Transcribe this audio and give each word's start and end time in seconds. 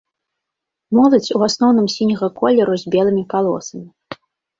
Моладзь 0.99 1.29
у 1.37 1.41
асноўным 1.47 1.87
сіняга 1.97 2.29
колеру 2.39 2.73
з 2.85 2.95
белымі 2.95 3.21
палосамі. 3.35 4.19